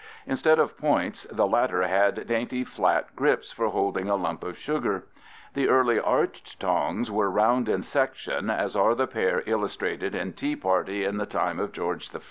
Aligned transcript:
Instead 0.25 0.57
of 0.57 0.79
points, 0.79 1.27
the 1.31 1.45
latter 1.45 1.83
had 1.83 2.25
dainty 2.25 2.63
flat 2.63 3.15
grips 3.15 3.51
for 3.51 3.69
holding 3.69 4.09
a 4.09 4.15
lump 4.15 4.43
of 4.43 4.57
sugar 4.57 5.01
(fig. 5.01 5.09
16). 5.49 5.49
The 5.53 5.69
early 5.69 5.99
arched 5.99 6.59
tongs 6.59 7.11
were 7.11 7.29
round 7.29 7.69
in 7.69 7.83
section, 7.83 8.49
as 8.49 8.75
are 8.75 8.95
the 8.95 9.05
pair 9.05 9.43
illustrated 9.45 10.15
in 10.15 10.33
Tea 10.33 10.55
Party 10.55 11.05
in 11.05 11.17
the 11.17 11.27
Time 11.27 11.59
of 11.59 11.71
George 11.71 12.09
I 12.09 12.13
(fig. 12.13 12.19